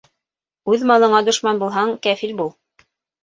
[0.75, 2.49] Үҙ малыңа дошман булһаң, кәфил бул.